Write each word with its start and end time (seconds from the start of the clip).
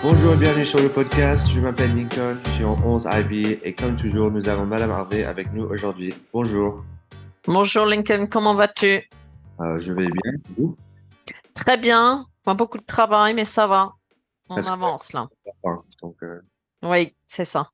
Bonjour 0.00 0.34
et 0.34 0.36
bienvenue 0.36 0.64
sur 0.64 0.80
le 0.80 0.88
podcast. 0.88 1.48
Je 1.50 1.60
m'appelle 1.60 1.94
Lincoln, 1.96 2.36
je 2.44 2.50
suis 2.50 2.64
en 2.64 2.80
11 2.84 3.08
IB 3.12 3.58
et 3.64 3.74
comme 3.74 3.96
toujours, 3.96 4.30
nous 4.30 4.48
avons 4.48 4.64
Madame 4.64 4.92
Harvey 4.92 5.24
avec 5.24 5.52
nous 5.52 5.64
aujourd'hui. 5.64 6.14
Bonjour. 6.32 6.84
Bonjour 7.46 7.84
Lincoln, 7.84 8.28
comment 8.30 8.54
vas-tu? 8.54 9.02
Euh, 9.60 9.78
je 9.80 9.92
vais 9.92 10.06
bien. 10.06 10.32
Vous? 10.56 10.76
Très 11.52 11.76
bien. 11.76 12.26
Pas 12.44 12.54
beaucoup 12.54 12.78
de 12.78 12.84
travail, 12.84 13.34
mais 13.34 13.44
ça 13.44 13.66
va. 13.66 13.92
On 14.48 14.54
Parce 14.54 14.68
avance 14.68 15.12
là. 15.12 15.28
Enfin, 15.62 15.82
donc, 16.00 16.16
euh, 16.22 16.40
Oui, 16.82 17.16
c'est 17.26 17.44
ça. 17.44 17.70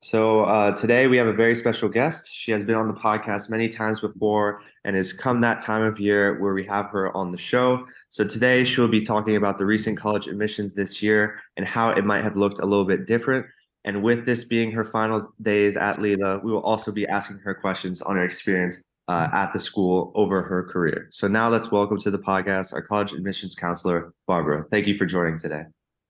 So 0.00 0.42
uh, 0.42 0.72
today 0.72 1.06
we 1.06 1.16
have 1.16 1.26
a 1.26 1.32
very 1.32 1.56
special 1.56 1.88
guest. 1.88 2.30
She 2.32 2.52
has 2.52 2.62
been 2.62 2.74
on 2.74 2.86
the 2.86 2.94
podcast 2.94 3.50
many 3.50 3.68
times 3.68 4.00
before 4.00 4.60
and 4.84 4.94
it's 4.94 5.12
come 5.12 5.40
that 5.40 5.60
time 5.60 5.82
of 5.82 5.98
year 5.98 6.38
where 6.40 6.54
we 6.54 6.64
have 6.66 6.86
her 6.90 7.16
on 7.16 7.32
the 7.32 7.38
show. 7.38 7.86
So 8.10 8.24
today 8.24 8.62
she'll 8.64 8.88
be 8.88 9.00
talking 9.00 9.36
about 9.36 9.58
the 9.58 9.64
recent 9.64 9.98
college 9.98 10.26
admissions 10.26 10.74
this 10.74 11.02
year 11.02 11.40
and 11.56 11.66
how 11.66 11.90
it 11.90 12.04
might 12.04 12.22
have 12.22 12.36
looked 12.36 12.58
a 12.58 12.66
little 12.66 12.84
bit 12.84 13.06
different. 13.06 13.46
And 13.84 14.02
with 14.02 14.26
this 14.26 14.44
being 14.44 14.70
her 14.72 14.84
final 14.84 15.32
days 15.40 15.76
at 15.76 16.00
LILA, 16.00 16.40
we 16.44 16.52
will 16.52 16.62
also 16.62 16.92
be 16.92 17.06
asking 17.06 17.38
her 17.38 17.54
questions 17.54 18.02
on 18.02 18.16
her 18.16 18.24
experience 18.24 18.84
uh, 19.08 19.28
at 19.32 19.52
the 19.52 19.60
school 19.60 20.12
over 20.14 20.42
her 20.42 20.64
career. 20.64 21.06
So 21.10 21.26
now 21.26 21.48
let's 21.48 21.70
welcome 21.70 21.98
to 22.00 22.10
the 22.10 22.18
podcast 22.18 22.74
our 22.74 22.82
college 22.82 23.12
admissions 23.12 23.54
counselor, 23.54 24.12
Barbara. 24.26 24.66
Thank 24.70 24.88
you 24.88 24.96
for 24.96 25.06
joining 25.06 25.38
today. 25.38 25.62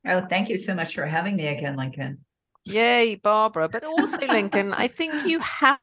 Oh, 0.06 0.26
thank 0.28 0.48
you 0.48 0.56
so 0.56 0.74
much 0.74 0.94
for 0.94 1.06
having 1.06 1.36
me 1.36 1.48
again, 1.48 1.76
Lincoln. 1.76 2.18
Yay, 2.66 3.16
Barbara. 3.16 3.68
But 3.68 3.84
also, 3.84 4.18
Lincoln, 4.26 4.72
I 4.74 4.88
think 4.88 5.26
you 5.26 5.38
have 5.40 5.78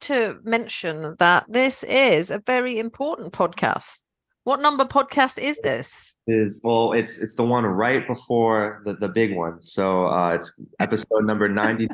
to 0.00 0.38
mention 0.44 1.16
that 1.18 1.46
this 1.48 1.82
is 1.84 2.30
a 2.30 2.38
very 2.38 2.78
important 2.78 3.32
podcast. 3.32 4.02
What 4.44 4.60
number 4.60 4.84
podcast 4.84 5.38
is 5.38 5.60
this? 5.60 6.16
is 6.26 6.60
well 6.64 6.92
it's 6.92 7.22
it's 7.22 7.36
the 7.36 7.44
one 7.44 7.64
right 7.64 8.06
before 8.06 8.82
the 8.84 8.94
the 8.94 9.08
big 9.08 9.34
one 9.36 9.62
so 9.62 10.06
uh 10.06 10.30
it's 10.30 10.60
episode 10.80 11.24
number 11.24 11.48
99 11.48 11.88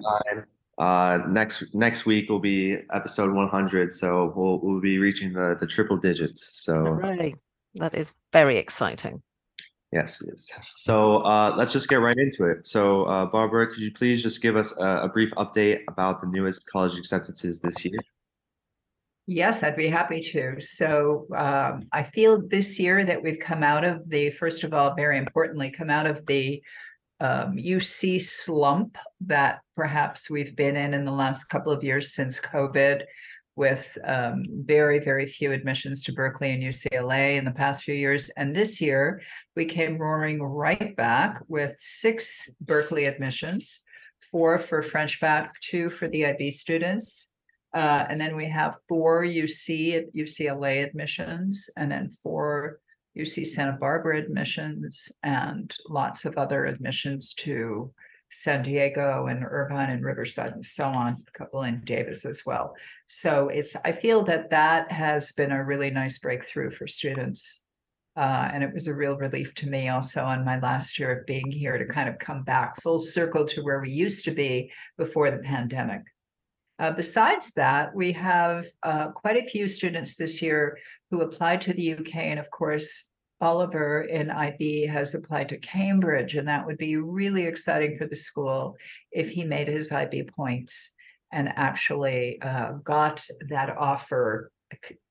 uh 0.79 1.19
next 1.29 1.75
next 1.75 2.07
week 2.07 2.31
will 2.31 2.39
be 2.39 2.79
episode 2.93 3.35
100 3.35 3.93
so 3.93 4.33
we'll 4.35 4.59
we'll 4.61 4.81
be 4.81 4.99
reaching 4.99 5.33
the 5.35 5.57
the 5.61 5.67
triple 5.67 5.97
digits 5.99 6.63
so? 6.65 6.99
That 7.75 7.95
is 7.95 8.13
very 8.33 8.59
exciting. 8.59 9.23
Yes 9.93 10.23
yes. 10.27 10.49
So 10.77 11.19
uh 11.19 11.55
let's 11.57 11.73
just 11.73 11.89
get 11.89 11.97
right 11.97 12.17
into 12.17 12.47
it. 12.47 12.67
So 12.67 13.05
uh 13.05 13.27
barbara 13.27 13.67
could 13.67 13.79
you 13.79 13.93
please 13.93 14.23
just 14.23 14.43
give 14.43 14.57
us 14.57 14.77
a, 14.79 15.03
a 15.03 15.09
brief 15.09 15.31
update 15.33 15.81
about 15.89 16.21
the 16.21 16.27
newest 16.27 16.67
college 16.67 16.99
acceptances 16.99 17.61
this 17.61 17.85
year? 17.85 17.99
Yes, 19.27 19.63
I'd 19.63 19.77
be 19.77 19.89
happy 19.89 20.21
to. 20.21 20.61
So 20.61 21.27
um, 21.37 21.85
I 21.93 22.03
feel 22.03 22.43
this 22.49 22.79
year 22.79 23.05
that 23.05 23.23
we've 23.23 23.39
come 23.39 23.63
out 23.63 23.85
of 23.85 24.09
the, 24.09 24.31
first 24.31 24.65
of 24.65 24.75
all, 24.75 24.95
very 24.95 25.17
importantly, 25.17 25.71
come 25.71 25.91
out 25.91 26.07
of 26.07 26.27
the 26.27 26.61
um, 27.21 27.57
UC 27.57 28.21
slump 28.21 28.99
that 29.21 29.61
perhaps 29.77 30.29
we've 30.29 30.57
been 30.57 30.77
in 30.77 30.93
in 30.93 31.05
the 31.05 31.13
last 31.13 31.45
couple 31.45 31.71
of 31.71 31.85
years 31.85 32.13
since 32.13 32.41
COVID, 32.41 33.05
with 33.55 33.99
um, 34.05 34.45
very, 34.49 34.99
very 34.99 35.27
few 35.27 35.53
admissions 35.53 36.03
to 36.05 36.13
Berkeley 36.13 36.53
and 36.53 36.63
UCLA 36.63 37.37
in 37.37 37.45
the 37.45 37.51
past 37.51 37.85
few 37.85 37.95
years. 37.95 38.31
And 38.37 38.55
this 38.55 38.81
year, 38.81 39.21
we 39.57 39.67
came 39.67 39.99
roaring 39.99 40.43
right 40.43 40.97
back 40.97 41.43
with 41.49 41.77
six 41.79 42.49
Berkeley 42.61 43.05
admissions, 43.05 43.81
four 44.31 44.59
for 44.59 44.83
French 44.83 45.21
bac, 45.21 45.61
two 45.61 45.91
for 45.91 46.09
the 46.09 46.27
IB 46.27 46.51
students. 46.51 47.29
Uh, 47.75 48.05
and 48.09 48.21
then 48.21 48.37
we 48.37 48.49
have 48.49 48.79
four 48.89 49.25
UC 49.25 50.07
UCLA 50.17 50.85
admissions, 50.85 51.69
and 51.77 51.91
then 51.91 52.11
four 52.23 52.81
UC 53.19 53.47
Santa 53.47 53.73
Barbara 53.73 54.19
admissions, 54.19 55.13
and 55.23 55.75
lots 55.89 56.25
of 56.25 56.39
other 56.39 56.65
admissions 56.65 57.35
to 57.35 57.93
San 58.33 58.63
Diego 58.63 59.27
and 59.27 59.45
Irvine 59.45 59.91
and 59.91 60.03
Riverside 60.03 60.53
and 60.53 60.65
so 60.65 60.87
on, 60.87 61.23
a 61.29 61.39
couple 61.39 61.63
in 61.63 61.83
Davis 61.85 62.25
as 62.25 62.45
well. 62.47 62.75
So 63.07 63.49
it's, 63.49 63.77
I 63.85 63.93
feel 63.93 64.25
that 64.25 64.51
that 64.51 64.91
has 64.91 65.33
been 65.33 65.53
a 65.53 65.63
really 65.63 65.91
nice 65.91 66.19
breakthrough 66.19 66.71
for 66.71 66.87
students. 66.87 67.61
Uh, 68.17 68.51
and 68.53 68.63
it 68.65 68.73
was 68.73 68.87
a 68.87 68.95
real 68.95 69.17
relief 69.17 69.55
to 69.55 69.69
me 69.69 69.89
also 69.89 70.23
on 70.23 70.45
my 70.45 70.59
last 70.61 70.99
year 70.99 71.19
of 71.19 71.27
being 71.27 71.51
here 71.51 71.79
to 71.79 71.87
kind 71.87 72.09
of 72.09 72.19
come 72.19 72.43
back 72.43 72.81
full 72.81 72.99
circle 72.99 73.45
to 73.47 73.63
where 73.63 73.81
we 73.81 73.91
used 73.91 74.25
to 74.25 74.31
be 74.31 74.71
before 74.99 75.31
the 75.31 75.39
pandemic. 75.39 76.03
Uh, 76.79 76.91
besides 76.91 77.53
that, 77.53 77.95
we 77.95 78.13
have 78.13 78.67
uh, 78.83 79.09
quite 79.09 79.37
a 79.37 79.49
few 79.49 79.69
students 79.69 80.17
this 80.17 80.43
year 80.43 80.79
who 81.11 81.21
applied 81.21 81.61
to 81.61 81.73
the 81.73 81.93
UK. 81.95 82.17
And 82.17 82.41
of 82.41 82.51
course, 82.51 83.05
Oliver 83.43 84.03
in 84.03 84.31
IB 84.31 84.87
has 84.87 85.15
applied 85.15 85.49
to 85.49 85.59
Cambridge, 85.59 86.37
and 86.37 86.47
that 86.47 86.65
would 86.65 86.79
be 86.79 86.97
really 86.97 87.45
exciting 87.45 87.99
for 87.99 88.07
the 88.07 88.17
school 88.17 88.77
if 89.11 89.31
he 89.31 89.43
made 89.43 89.67
his 89.67 89.91
IB 89.91 90.23
points 90.35 90.93
and 91.33 91.49
actually 91.57 92.41
uh, 92.41 92.73
got 92.85 93.27
that 93.49 93.77
offer, 93.77 94.53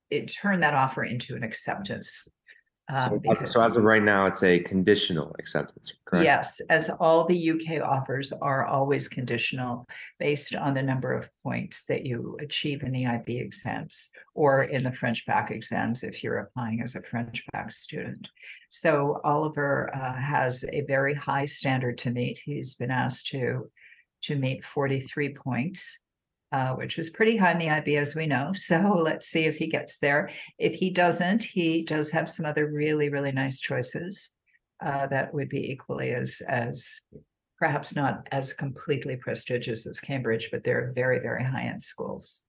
it 0.09 0.28
turned 0.28 0.64
that 0.64 0.74
offer 0.74 1.03
into 1.03 1.36
an 1.36 1.44
acceptance. 1.44 2.28
So, 2.91 3.13
um, 3.16 3.22
as, 3.29 3.52
so 3.52 3.63
as 3.63 3.78
of 3.78 3.84
right 3.84 4.03
now 4.03 4.25
it's 4.25 4.44
a 4.44 4.59
conditional 4.59 5.34
acceptance 5.40 5.94
correct 6.03 6.25
Yes, 6.25 6.62
as 6.69 6.90
all 7.00 7.25
the 7.25 7.52
UK 7.52 7.81
offers 7.81 8.34
are 8.34 8.66
always 8.66 9.07
conditional 9.07 9.88
based 10.19 10.56
on 10.56 10.74
the 10.74 10.84
number 10.84 11.13
of 11.13 11.30
points 11.41 11.85
that 11.85 12.06
you 12.06 12.38
achieve 12.41 12.84
in 12.84 12.91
the 12.91 13.06
IB 13.06 13.38
exams 13.38 14.09
or 14.34 14.63
in 14.63 14.84
the 14.84 14.91
French 14.91 15.25
bac 15.25 15.51
exams 15.51 16.03
if 16.03 16.22
you're 16.22 16.40
applying 16.40 16.81
as 16.81 16.96
a 16.96 17.01
French 17.03 17.46
bac 17.53 17.72
student. 17.72 18.30
So 18.69 19.22
Oliver 19.24 19.96
uh, 19.96 20.19
has 20.19 20.66
a 20.72 20.81
very 20.81 21.13
high 21.13 21.46
standard 21.46 21.97
to 22.00 22.09
meet. 22.09 22.41
He's 22.44 22.75
been 22.75 22.91
asked 22.91 23.28
to 23.28 23.69
to 24.24 24.35
meet 24.35 24.66
43 24.66 25.34
points. 25.34 25.97
Uh, 26.51 26.73
which 26.73 27.00
is 27.00 27.09
pretty 27.09 27.38
high 27.38 27.53
in 27.53 27.59
the 27.59 27.69
IB, 27.69 27.95
as 27.95 28.13
we 28.13 28.25
know. 28.25 28.51
So 28.53 29.00
let's 29.01 29.28
see 29.28 29.45
if 29.45 29.56
he 29.56 29.67
gets 29.67 30.00
there. 30.00 30.31
If 30.59 30.73
he 30.73 30.89
doesn't, 30.89 31.44
he 31.44 31.84
does 31.84 32.12
have 32.12 32.29
some 32.29 32.45
other 32.45 32.67
really, 32.69 33.07
really 33.07 33.31
nice 33.31 33.62
choices 33.62 34.31
uh, 34.85 35.07
that 35.07 35.34
would 35.34 35.47
be 35.47 35.72
equally 35.72 36.12
as 36.12 36.41
as 36.47 37.00
perhaps 37.57 37.95
not 37.95 38.28
as 38.31 38.51
completely 38.51 39.16
prestigious 39.16 39.88
as 39.88 40.01
Cambridge, 40.01 40.50
but 40.51 40.63
they're 40.66 40.91
very 40.94 41.19
very 41.19 41.44
high 41.44 41.67
end 41.67 41.84
schools. 41.84 42.41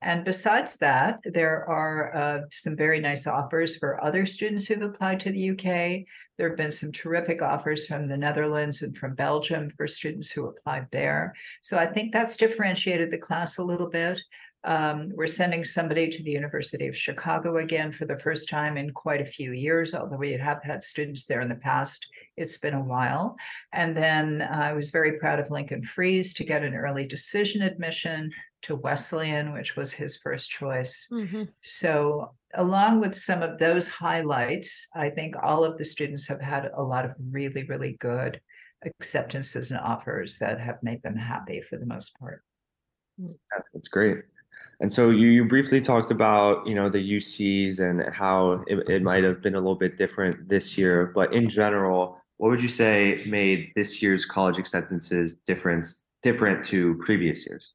And 0.00 0.24
besides 0.24 0.76
that, 0.76 1.20
there 1.24 1.68
are 1.68 2.16
uh, 2.16 2.40
some 2.52 2.76
very 2.76 3.00
nice 3.00 3.26
offers 3.26 3.76
for 3.76 4.02
other 4.02 4.26
students 4.26 4.66
who've 4.66 4.82
applied 4.82 5.18
to 5.20 5.32
the 5.32 5.50
UK. 5.50 6.06
There 6.36 6.48
have 6.48 6.56
been 6.56 6.70
some 6.70 6.92
terrific 6.92 7.42
offers 7.42 7.86
from 7.86 8.06
the 8.06 8.16
Netherlands 8.16 8.82
and 8.82 8.96
from 8.96 9.16
Belgium 9.16 9.72
for 9.76 9.88
students 9.88 10.30
who 10.30 10.46
applied 10.46 10.86
there. 10.92 11.34
So 11.62 11.76
I 11.76 11.86
think 11.86 12.12
that's 12.12 12.36
differentiated 12.36 13.10
the 13.10 13.18
class 13.18 13.58
a 13.58 13.64
little 13.64 13.88
bit. 13.88 14.20
Um, 14.64 15.12
we're 15.14 15.28
sending 15.28 15.64
somebody 15.64 16.08
to 16.08 16.22
the 16.22 16.32
University 16.32 16.88
of 16.88 16.96
Chicago 16.96 17.58
again 17.58 17.92
for 17.92 18.06
the 18.06 18.18
first 18.18 18.48
time 18.48 18.76
in 18.76 18.92
quite 18.92 19.20
a 19.20 19.26
few 19.26 19.52
years, 19.52 19.94
although 19.94 20.16
we 20.16 20.32
have 20.32 20.62
had 20.62 20.82
students 20.82 21.24
there 21.24 21.40
in 21.40 21.48
the 21.48 21.54
past. 21.54 22.06
It's 22.36 22.58
been 22.58 22.74
a 22.74 22.82
while. 22.82 23.36
And 23.72 23.96
then 23.96 24.42
I 24.42 24.72
was 24.72 24.90
very 24.90 25.12
proud 25.18 25.38
of 25.38 25.50
Lincoln 25.50 25.84
Freeze 25.84 26.34
to 26.34 26.44
get 26.44 26.64
an 26.64 26.74
early 26.74 27.06
decision 27.06 27.62
admission 27.62 28.32
to 28.62 28.74
Wesleyan, 28.74 29.52
which 29.52 29.76
was 29.76 29.92
his 29.92 30.16
first 30.16 30.50
choice. 30.50 31.08
Mm-hmm. 31.12 31.44
So, 31.62 32.32
along 32.54 33.00
with 33.00 33.18
some 33.18 33.42
of 33.42 33.58
those 33.58 33.88
highlights, 33.88 34.86
I 34.94 35.10
think 35.10 35.34
all 35.42 35.64
of 35.64 35.78
the 35.78 35.84
students 35.84 36.26
have 36.28 36.40
had 36.40 36.70
a 36.76 36.82
lot 36.82 37.04
of 37.04 37.12
really, 37.30 37.64
really 37.64 37.96
good 38.00 38.40
acceptances 38.84 39.70
and 39.70 39.80
offers 39.80 40.38
that 40.38 40.60
have 40.60 40.82
made 40.82 41.02
them 41.02 41.16
happy 41.16 41.62
for 41.68 41.76
the 41.76 41.86
most 41.86 42.12
part. 42.18 42.42
Mm. 43.20 43.36
Yeah, 43.52 43.60
That's 43.72 43.88
great. 43.88 44.18
And 44.80 44.92
so 44.92 45.10
you, 45.10 45.28
you 45.28 45.44
briefly 45.44 45.80
talked 45.80 46.12
about, 46.12 46.66
you 46.66 46.74
know, 46.74 46.88
the 46.88 47.16
UCs 47.16 47.80
and 47.80 48.14
how 48.14 48.62
it, 48.68 48.88
it 48.88 49.02
might 49.02 49.24
have 49.24 49.42
been 49.42 49.56
a 49.56 49.58
little 49.58 49.74
bit 49.74 49.96
different 49.96 50.48
this 50.48 50.78
year, 50.78 51.10
but 51.14 51.32
in 51.32 51.48
general, 51.48 52.20
what 52.36 52.50
would 52.50 52.62
you 52.62 52.68
say 52.68 53.20
made 53.26 53.72
this 53.74 54.00
year's 54.00 54.24
college 54.24 54.58
acceptances 54.58 55.34
different 55.34 55.86
different 56.22 56.64
to 56.66 56.94
previous 56.98 57.46
years? 57.46 57.74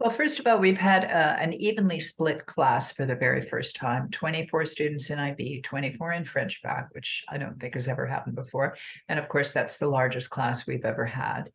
Well, 0.00 0.10
first 0.10 0.38
of 0.38 0.46
all, 0.46 0.56
we've 0.56 0.78
had 0.78 1.04
uh, 1.04 1.36
an 1.38 1.52
evenly 1.52 2.00
split 2.00 2.46
class 2.46 2.90
for 2.90 3.04
the 3.04 3.14
very 3.14 3.42
first 3.42 3.76
time 3.76 4.08
24 4.10 4.64
students 4.64 5.10
in 5.10 5.18
IB, 5.18 5.60
24 5.60 6.12
in 6.14 6.24
French 6.24 6.62
bac, 6.62 6.88
which 6.92 7.22
I 7.28 7.36
don't 7.36 7.60
think 7.60 7.74
has 7.74 7.86
ever 7.86 8.06
happened 8.06 8.34
before. 8.34 8.78
And 9.10 9.18
of 9.18 9.28
course, 9.28 9.52
that's 9.52 9.76
the 9.76 9.88
largest 9.88 10.30
class 10.30 10.66
we've 10.66 10.86
ever 10.86 11.04
had. 11.04 11.50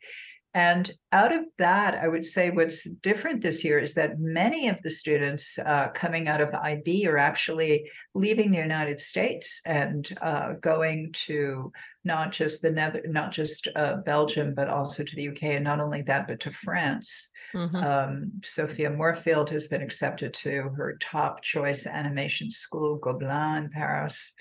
And 0.56 0.90
out 1.12 1.34
of 1.34 1.44
that, 1.58 1.96
I 1.96 2.08
would 2.08 2.26
say 2.26 2.50
what's 2.50 2.86
different 2.86 3.42
this 3.42 3.62
year 3.66 3.78
is 3.78 3.94
that 3.96 4.22
many 4.22 4.70
of 4.70 4.78
the 4.82 4.90
students 4.90 5.60
uh, 5.60 5.90
coming 5.94 6.30
out 6.30 6.40
of 6.40 6.54
IB 6.54 7.06
are 7.08 7.18
actually 7.18 7.92
leaving 8.14 8.52
the 8.52 8.60
United 8.60 9.02
States 9.02 9.62
and 9.66 10.18
uh, 10.22 10.54
going 10.62 11.12
to 11.28 11.74
not 12.06 12.32
just 12.32 12.62
the 12.62 12.72
Nether, 12.72 13.02
not 13.06 13.34
just 13.34 13.68
uh, 13.76 13.98
Belgium, 14.06 14.54
but 14.56 14.70
also 14.70 15.04
to 15.04 15.16
the 15.18 15.28
UK, 15.28 15.44
and 15.44 15.66
not 15.66 15.82
only 15.82 16.04
that, 16.04 16.26
but 16.26 16.40
to 16.40 16.52
France. 16.52 17.28
Mhm. 17.54 17.84
Um, 17.84 18.32
Sophia 18.46 18.90
Moorfield 18.90 19.50
has 19.50 19.68
been 19.68 19.82
accepted 19.82 20.34
to 20.36 20.70
her 20.78 20.98
top 21.02 21.42
choice 21.42 21.86
animation 21.86 22.50
school, 22.50 22.98
Gobelins 22.98 23.66
in 23.66 23.70
Paris. 23.72 24.32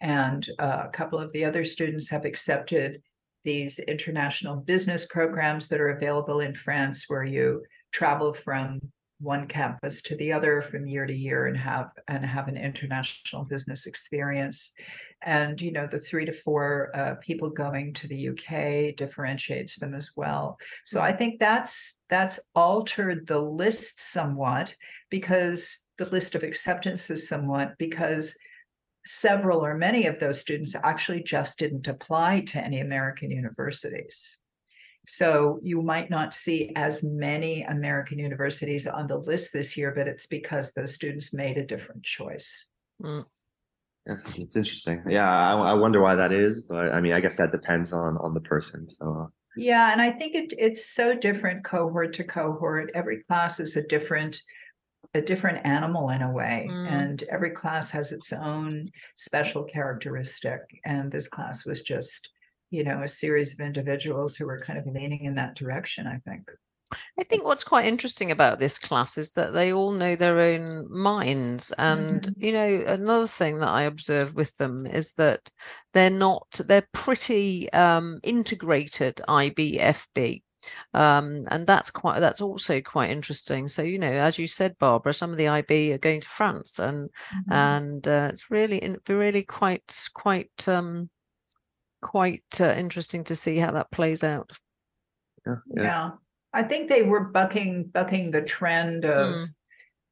And 0.00 0.48
uh, 0.60 0.84
a 0.84 0.90
couple 0.90 1.18
of 1.18 1.32
the 1.32 1.44
other 1.44 1.64
students 1.64 2.10
have 2.10 2.24
accepted 2.24 3.02
these 3.46 3.78
international 3.78 4.56
business 4.56 5.06
programs 5.06 5.68
that 5.68 5.80
are 5.80 5.90
available 5.90 6.40
in 6.40 6.52
France 6.52 7.04
where 7.08 7.24
you 7.24 7.62
travel 7.92 8.34
from 8.34 8.80
one 9.18 9.46
campus 9.46 10.02
to 10.02 10.16
the 10.16 10.32
other 10.32 10.60
from 10.60 10.86
year 10.86 11.06
to 11.06 11.14
year 11.14 11.46
and 11.46 11.56
have 11.56 11.88
and 12.08 12.26
have 12.26 12.48
an 12.48 12.56
international 12.56 13.44
business 13.44 13.86
experience. 13.86 14.72
And 15.22 15.58
you 15.58 15.72
know 15.72 15.86
the 15.90 15.98
three 15.98 16.26
to 16.26 16.32
four 16.32 16.90
uh, 16.94 17.14
people 17.22 17.48
going 17.48 17.94
to 17.94 18.08
the 18.08 18.28
uk 18.28 18.96
differentiates 18.96 19.78
them 19.78 19.94
as 19.94 20.10
well. 20.16 20.58
So 20.84 21.00
i 21.00 21.12
think 21.12 21.40
that's 21.40 21.96
that's 22.10 22.40
altered 22.54 23.26
the 23.26 23.38
list 23.38 24.12
somewhat 24.12 24.74
because 25.08 25.78
the 25.96 26.10
list 26.10 26.34
of 26.34 26.42
acceptances 26.42 27.26
somewhat 27.26 27.74
because 27.78 28.36
several 29.06 29.64
or 29.64 29.76
many 29.76 30.06
of 30.06 30.18
those 30.18 30.40
students 30.40 30.74
actually 30.82 31.22
just 31.22 31.58
didn't 31.58 31.86
apply 31.86 32.40
to 32.40 32.58
any 32.58 32.80
american 32.80 33.30
universities 33.30 34.38
so 35.06 35.60
you 35.62 35.82
might 35.82 36.10
not 36.10 36.34
see 36.34 36.72
as 36.74 37.02
many 37.04 37.62
American 37.62 38.18
universities 38.18 38.88
on 38.88 39.06
the 39.06 39.16
list 39.16 39.52
this 39.52 39.76
year, 39.76 39.92
but 39.96 40.08
it's 40.08 40.26
because 40.26 40.72
those 40.72 40.94
students 40.94 41.32
made 41.32 41.58
a 41.58 41.64
different 41.64 42.02
choice. 42.02 42.66
Mm. 43.00 43.24
Yeah, 44.06 44.16
it's 44.36 44.56
interesting. 44.56 45.02
Yeah, 45.08 45.28
I, 45.28 45.70
I, 45.70 45.72
wonder 45.74 46.00
why 46.00 46.16
that 46.16 46.32
is, 46.32 46.62
but 46.62 46.92
I 46.92 47.00
mean, 47.00 47.12
I 47.12 47.20
guess 47.20 47.36
that 47.36 47.52
depends 47.52 47.92
on 47.92 48.16
on 48.18 48.34
the 48.34 48.40
person. 48.40 48.88
So 48.88 49.22
uh. 49.22 49.26
yeah, 49.56 49.92
and 49.92 50.00
I 50.00 50.10
think 50.12 50.34
it 50.34 50.52
it's 50.58 50.86
so 50.86 51.14
different 51.14 51.64
cohort 51.64 52.12
to 52.14 52.24
cohort. 52.24 52.90
Every 52.94 53.22
class 53.24 53.58
is 53.58 53.76
a 53.76 53.82
different 53.82 54.40
a 55.14 55.20
different 55.20 55.64
animal 55.66 56.10
in 56.10 56.22
a 56.22 56.30
way, 56.30 56.68
mm. 56.70 56.86
and 56.90 57.22
every 57.24 57.50
class 57.50 57.90
has 57.90 58.12
its 58.12 58.32
own 58.32 58.90
special 59.14 59.64
characteristic. 59.64 60.60
And 60.84 61.10
this 61.10 61.28
class 61.28 61.64
was 61.64 61.82
just 61.82 62.30
you 62.70 62.84
know, 62.84 63.02
a 63.02 63.08
series 63.08 63.52
of 63.52 63.60
individuals 63.60 64.36
who 64.36 64.46
were 64.46 64.60
kind 64.60 64.78
of 64.78 64.86
leaning 64.86 65.24
in 65.24 65.36
that 65.36 65.54
direction, 65.54 66.06
I 66.06 66.18
think. 66.28 66.50
I 67.18 67.24
think 67.24 67.44
what's 67.44 67.64
quite 67.64 67.86
interesting 67.86 68.30
about 68.30 68.60
this 68.60 68.78
class 68.78 69.18
is 69.18 69.32
that 69.32 69.52
they 69.52 69.72
all 69.72 69.90
know 69.90 70.14
their 70.14 70.38
own 70.38 70.86
minds. 70.88 71.72
And, 71.78 72.22
mm-hmm. 72.22 72.44
you 72.44 72.52
know, 72.52 72.84
another 72.86 73.26
thing 73.26 73.58
that 73.58 73.68
I 73.68 73.82
observe 73.82 74.34
with 74.34 74.56
them 74.56 74.86
is 74.86 75.14
that 75.14 75.40
they're 75.94 76.10
not, 76.10 76.60
they're 76.66 76.86
pretty 76.92 77.72
um, 77.72 78.20
integrated 78.22 79.20
IBFB. 79.28 80.42
Um, 80.94 81.42
and 81.50 81.66
that's 81.66 81.90
quite 81.90 82.20
that's 82.20 82.40
also 82.40 82.80
quite 82.80 83.10
interesting. 83.10 83.68
So 83.68 83.82
you 83.82 83.98
know, 83.98 84.10
as 84.10 84.38
you 84.38 84.46
said, 84.46 84.78
Barbara, 84.78 85.12
some 85.12 85.30
of 85.30 85.36
the 85.36 85.48
IB 85.48 85.92
are 85.92 85.98
going 85.98 86.20
to 86.20 86.28
France, 86.28 86.78
and 86.78 87.10
mm-hmm. 87.10 87.52
and 87.52 88.08
uh, 88.08 88.28
it's 88.30 88.50
really 88.50 88.96
really 89.08 89.42
quite 89.42 90.08
quite 90.14 90.68
um, 90.68 91.10
quite 92.00 92.44
uh, 92.60 92.74
interesting 92.76 93.24
to 93.24 93.36
see 93.36 93.58
how 93.58 93.72
that 93.72 93.90
plays 93.90 94.24
out. 94.24 94.50
Yeah, 95.46 95.54
yeah. 95.74 95.82
yeah, 95.82 96.10
I 96.52 96.62
think 96.62 96.88
they 96.88 97.02
were 97.02 97.24
bucking 97.24 97.84
bucking 97.84 98.30
the 98.30 98.42
trend 98.42 99.04
of 99.04 99.34
mm. 99.34 99.46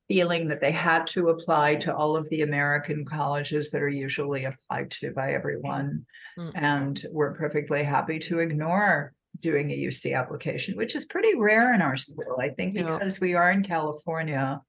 feeling 0.09 0.49
that 0.49 0.61
they 0.61 0.73
had 0.73 1.07
to 1.09 1.29
apply 1.29 1.77
to 1.77 1.95
all 1.95 2.17
of 2.17 2.29
the 2.29 2.43
American 2.43 3.05
colleges 3.05 3.71
that 3.71 3.83
are 3.83 3.89
usually 3.89 4.45
applied 4.45 4.91
to 4.93 5.11
by 5.13 5.33
everyone, 5.33 6.05
mm. 6.39 6.53
and 6.55 7.07
we're 7.11 7.35
perfectly 7.35 7.83
happy 7.83 8.19
to 8.21 8.41
ignore 8.41 9.15
doing 9.41 9.71
a 9.71 9.79
UC 9.79 10.17
application, 10.17 10.77
which 10.77 10.95
is 10.95 11.05
pretty 11.05 11.37
rare 11.37 11.75
in 11.75 11.83
our 11.83 11.97
school. 11.97 12.39
I 12.41 12.51
think 12.51 12.75
because 12.75 13.21
we 13.21 13.35
are 13.35 13.51
in 13.51 13.63
California, 13.63 14.61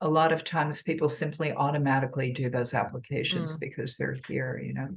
a 0.00 0.08
lot 0.08 0.32
of 0.32 0.44
times 0.44 0.82
people 0.82 1.08
simply 1.08 1.52
automatically 1.52 2.32
do 2.32 2.50
those 2.50 2.74
applications 2.74 3.56
mm. 3.56 3.60
because 3.60 3.96
they're 3.96 4.16
here, 4.26 4.60
you 4.64 4.74
know. 4.74 4.88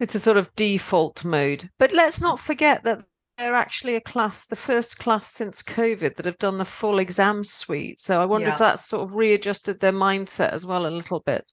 It's 0.00 0.14
a 0.14 0.20
sort 0.20 0.36
of 0.36 0.54
default 0.56 1.24
mode. 1.24 1.70
But 1.78 1.92
let's 1.92 2.20
not 2.20 2.38
forget 2.38 2.84
that 2.84 3.04
they're 3.38 3.54
actually 3.54 3.96
a 3.96 4.00
class, 4.00 4.46
the 4.46 4.56
first 4.56 4.98
class 4.98 5.28
since 5.28 5.62
COVID 5.62 6.16
that 6.16 6.26
have 6.26 6.38
done 6.38 6.58
the 6.58 6.64
full 6.64 6.98
exam 6.98 7.44
suite. 7.44 8.00
So 8.00 8.20
I 8.20 8.26
wonder 8.26 8.48
yeah. 8.48 8.54
if 8.54 8.58
that's 8.58 8.84
sort 8.84 9.02
of 9.02 9.14
readjusted 9.14 9.80
their 9.80 9.92
mindset 9.92 10.50
as 10.50 10.66
well 10.66 10.86
a 10.86 10.88
little 10.88 11.20
bit. 11.20 11.44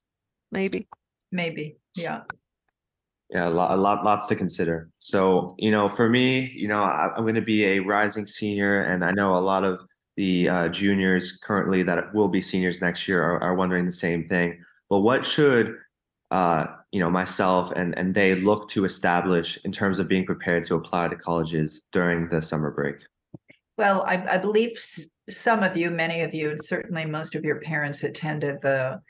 Maybe. 0.50 0.88
Maybe. 1.30 1.76
Yeah. 1.94 2.22
Yeah, 3.34 3.48
a 3.48 3.50
lot, 3.50 3.72
a 3.72 3.76
lot, 3.76 4.04
lots 4.04 4.28
to 4.28 4.36
consider. 4.36 4.88
So, 5.00 5.56
you 5.58 5.72
know, 5.72 5.88
for 5.88 6.08
me, 6.08 6.52
you 6.54 6.68
know, 6.68 6.78
I, 6.78 7.12
am 7.16 7.24
going 7.24 7.34
to 7.34 7.42
be 7.42 7.64
a 7.64 7.80
rising 7.80 8.28
senior, 8.28 8.82
and 8.82 9.04
I 9.04 9.10
know 9.10 9.34
a 9.34 9.40
lot 9.42 9.64
of 9.64 9.84
the 10.16 10.48
uh, 10.48 10.68
juniors 10.68 11.36
currently 11.42 11.82
that 11.82 12.14
will 12.14 12.28
be 12.28 12.40
seniors 12.40 12.80
next 12.80 13.08
year 13.08 13.22
are, 13.22 13.42
are 13.42 13.54
wondering 13.56 13.86
the 13.86 13.92
same 13.92 14.28
thing. 14.28 14.62
But 14.88 15.00
what 15.00 15.26
should 15.26 15.76
uh, 16.30 16.66
you 16.90 17.00
know 17.00 17.10
myself 17.10 17.72
and 17.76 17.96
and 17.98 18.14
they 18.14 18.34
look 18.36 18.68
to 18.68 18.84
establish 18.84 19.58
in 19.64 19.72
terms 19.72 19.98
of 19.98 20.08
being 20.08 20.24
prepared 20.24 20.64
to 20.64 20.74
apply 20.74 21.08
to 21.08 21.16
colleges 21.16 21.86
during 21.92 22.28
the 22.28 22.40
summer 22.40 22.70
break 22.70 22.96
well 23.76 24.02
i, 24.06 24.14
I 24.34 24.38
believe 24.38 24.72
some 25.28 25.62
of 25.62 25.76
you 25.76 25.90
many 25.90 26.22
of 26.22 26.32
you 26.32 26.50
and 26.50 26.64
certainly 26.64 27.04
most 27.04 27.34
of 27.34 27.44
your 27.44 27.60
parents 27.60 28.04
attended 28.04 28.62
the 28.62 29.00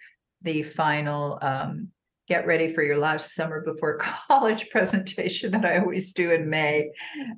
the 0.43 0.62
final 0.62 1.38
um, 1.41 1.88
get 2.26 2.47
ready 2.47 2.73
for 2.73 2.82
your 2.82 2.97
last 2.97 3.35
summer 3.35 3.61
before 3.61 3.99
college 4.29 4.71
presentation 4.71 5.50
that 5.50 5.65
I 5.65 5.79
always 5.79 6.12
do 6.12 6.31
in 6.32 6.49
May. 6.49 6.91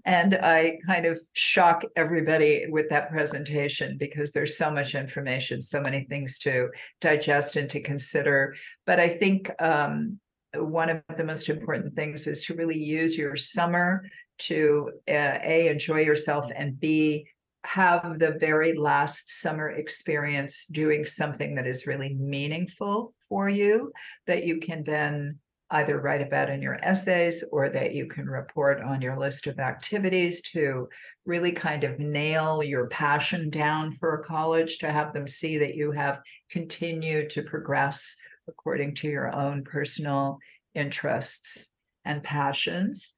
And 0.05 0.35
I 0.35 0.79
kind 0.87 1.07
of 1.07 1.21
shock 1.33 1.83
everybody 1.97 2.67
with 2.69 2.89
that 2.91 3.11
presentation 3.11 3.97
because 3.99 4.33
there's 4.33 4.57
so 4.57 4.71
much 4.71 4.95
information, 4.95 5.61
so 5.61 5.81
many 5.81 6.05
things 6.05 6.39
to 6.41 6.69
digest 7.01 7.57
and 7.57 7.69
to 7.71 7.81
consider. 7.81 8.55
But 8.87 9.01
I 9.01 9.17
think 9.19 9.51
um, 9.61 10.21
one 10.55 10.89
of 10.89 11.03
the 11.17 11.25
most 11.25 11.49
important 11.49 11.95
things 11.97 12.27
is 12.27 12.45
to 12.45 12.55
really 12.55 12.79
use 12.79 13.17
your 13.17 13.37
summer 13.37 14.05
to 14.39 14.91
uh, 15.09 15.39
A, 15.43 15.69
enjoy 15.69 16.01
yourself, 16.01 16.51
and 16.55 16.79
B, 16.79 17.27
have 17.65 18.21
the 18.21 18.37
very 18.39 18.77
last 18.77 19.41
summer 19.41 19.71
experience 19.71 20.67
doing 20.71 21.05
something 21.05 21.57
that 21.57 21.67
is 21.67 21.87
really 21.87 22.15
meaningful 22.15 23.13
for 23.29 23.49
you 23.49 23.93
that 24.27 24.45
you 24.45 24.61
can 24.61 24.85
then 24.85 25.39
either 25.71 26.01
write 26.01 26.23
about 26.23 26.49
in 26.49 26.63
your 26.63 26.79
essays 26.83 27.43
or 27.51 27.69
that 27.69 27.93
you 27.93 28.07
can 28.07 28.27
report 28.27 28.81
on 28.81 29.03
your 29.03 29.19
list 29.19 29.49
of 29.49 29.59
activities 29.59 30.41
to 30.41 30.89
really 31.25 31.51
kind 31.51 31.83
of 31.83 31.99
nail 31.99 32.63
your 32.63 32.87
passion 32.87 33.51
down 33.51 33.93
for 33.97 34.15
a 34.15 34.25
college 34.25 34.79
to 34.79 34.93
have 34.93 35.13
them 35.13 35.27
see 35.27 35.59
that 35.59 35.75
you 35.75 35.91
have 35.91 36.21
continued 36.51 37.29
to 37.29 37.43
progress 37.43 38.15
according 38.49 38.95
to 38.95 39.09
your 39.09 39.35
own 39.35 39.65
personal 39.65 40.39
interests 40.75 41.69
and 42.05 42.23
passions. 42.23 43.15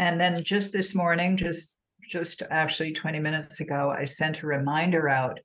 And 0.00 0.20
then 0.20 0.42
just 0.42 0.72
this 0.72 0.94
morning 0.94 1.36
just 1.36 1.76
just 2.08 2.42
actually 2.50 2.92
20 2.92 3.20
minutes 3.20 3.60
ago, 3.60 3.94
I 3.96 4.04
sent 4.06 4.42
a 4.42 4.46
reminder 4.46 5.08
out 5.08 5.38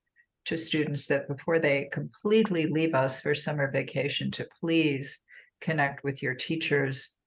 to 0.47 0.57
students 0.57 1.07
that 1.07 1.27
before 1.27 1.59
they 1.59 1.89
completely 1.91 2.67
leave 2.67 2.95
us 2.95 3.21
for 3.21 3.35
summer 3.35 3.69
vacation, 3.69 4.31
to 4.31 4.47
please 4.61 5.19
connect 5.59 6.03
with 6.03 6.23
your 6.23 6.33
teachers 6.33 7.17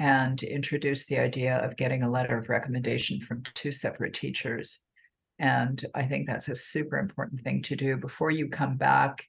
and 0.00 0.42
introduce 0.42 1.06
the 1.06 1.18
idea 1.18 1.56
of 1.58 1.76
getting 1.76 2.02
a 2.02 2.10
letter 2.10 2.36
of 2.36 2.48
recommendation 2.48 3.20
from 3.20 3.44
two 3.54 3.70
separate 3.70 4.12
teachers. 4.12 4.80
And 5.38 5.84
I 5.94 6.02
think 6.02 6.26
that's 6.26 6.48
a 6.48 6.56
super 6.56 6.98
important 6.98 7.42
thing 7.42 7.62
to 7.62 7.76
do 7.76 7.96
before 7.96 8.32
you 8.32 8.48
come 8.48 8.76
back 8.76 9.24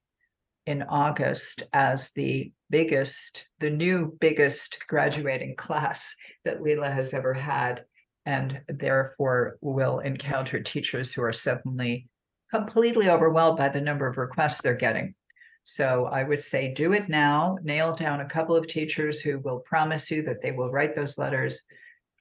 in 0.65 0.81
August 0.81 1.61
as 1.71 2.11
the 2.11 2.51
biggest, 2.71 3.45
the 3.59 3.69
new 3.69 4.17
biggest 4.19 4.79
graduating 4.87 5.55
class 5.55 6.15
that 6.45 6.63
LILA 6.63 6.89
has 6.89 7.13
ever 7.13 7.35
had 7.35 7.83
and 8.25 8.61
therefore 8.67 9.57
will 9.61 9.99
encounter 9.99 10.63
teachers 10.63 11.13
who 11.13 11.21
are 11.21 11.33
suddenly 11.33 12.07
completely 12.51 13.09
overwhelmed 13.09 13.57
by 13.57 13.69
the 13.69 13.81
number 13.81 14.07
of 14.07 14.17
requests 14.17 14.61
they're 14.61 14.75
getting. 14.75 15.15
So 15.63 16.05
I 16.05 16.23
would 16.23 16.43
say 16.43 16.73
do 16.73 16.93
it 16.93 17.09
now, 17.09 17.57
nail 17.63 17.95
down 17.95 18.21
a 18.21 18.29
couple 18.29 18.55
of 18.55 18.67
teachers 18.67 19.19
who 19.19 19.39
will 19.39 19.59
promise 19.59 20.11
you 20.11 20.21
that 20.23 20.41
they 20.41 20.51
will 20.51 20.71
write 20.71 20.95
those 20.95 21.17
letters 21.17 21.63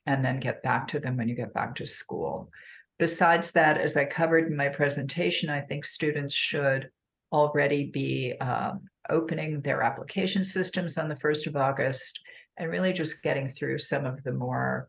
and 0.07 0.25
then 0.25 0.41
get 0.41 0.63
back 0.63 0.89
to 0.89 0.99
them 0.99 1.17
when 1.17 1.29
you 1.29 1.35
get 1.35 1.53
back 1.53 1.75
to 1.77 1.87
school. 1.87 2.51
Besides 2.99 3.53
that, 3.53 3.79
as 3.79 3.97
I 3.97 4.07
covered 4.07 4.47
in 4.47 4.57
my 4.57 4.69
presentation, 4.69 5.51
I 5.51 5.61
think 5.61 5.85
students 5.85 6.33
should 6.33 6.91
already 7.33 7.91
be 7.91 8.35
um, 8.41 8.83
opening 9.11 9.61
their 9.61 9.83
application 9.83 10.45
systems 10.45 10.97
on 10.97 11.09
the 11.09 11.17
1st 11.17 11.49
of 11.49 11.57
August 11.57 12.21
and 12.57 12.71
really 12.71 12.93
just 12.93 13.23
getting 13.23 13.49
through 13.49 13.79
some 13.79 14.07
of 14.07 14.23
the 14.23 14.33
more 14.33 14.89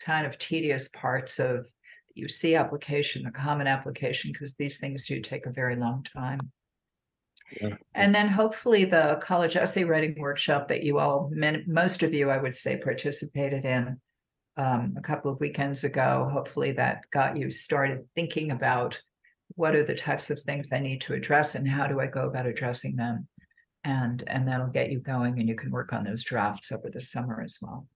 kind 0.00 0.26
of 0.26 0.38
tedious 0.38 0.88
parts 0.88 1.38
of 1.38 1.66
the 2.16 2.22
UC 2.22 2.58
application, 2.58 3.22
the 3.22 3.30
common 3.30 3.66
application, 3.66 4.32
because 4.32 4.54
these 4.54 4.78
things 4.78 5.06
do 5.06 5.20
take 5.20 5.46
a 5.46 5.50
very 5.50 5.76
long 5.76 6.04
time. 6.04 6.40
Yeah. 7.60 7.76
And 7.94 8.14
then 8.14 8.28
hopefully 8.28 8.84
the 8.84 9.20
college 9.22 9.56
essay 9.56 9.84
writing 9.84 10.16
workshop 10.18 10.68
that 10.68 10.82
you 10.82 10.98
all, 10.98 11.30
most 11.66 12.02
of 12.02 12.12
you, 12.12 12.30
I 12.30 12.38
would 12.38 12.56
say, 12.56 12.76
participated 12.76 13.64
in 13.64 14.00
um, 14.56 14.94
a 14.96 15.00
couple 15.00 15.30
of 15.30 15.40
weekends 15.40 15.84
ago. 15.84 16.28
Hopefully 16.32 16.72
that 16.72 17.02
got 17.12 17.36
you 17.36 17.50
started 17.50 18.06
thinking 18.14 18.50
about 18.50 18.98
what 19.54 19.76
are 19.76 19.84
the 19.84 19.94
types 19.94 20.30
of 20.30 20.40
things 20.40 20.68
I 20.72 20.80
need 20.80 21.02
to 21.02 21.14
address 21.14 21.54
and 21.54 21.68
how 21.68 21.86
do 21.86 22.00
I 22.00 22.06
go 22.06 22.26
about 22.26 22.46
addressing 22.46 22.96
them. 22.96 23.28
And, 23.84 24.24
and 24.26 24.48
that'll 24.48 24.66
get 24.66 24.90
you 24.90 24.98
going 24.98 25.38
and 25.38 25.48
you 25.48 25.54
can 25.54 25.70
work 25.70 25.92
on 25.92 26.02
those 26.02 26.24
drafts 26.24 26.72
over 26.72 26.90
the 26.90 27.00
summer 27.00 27.40
as 27.40 27.58
well. 27.62 27.86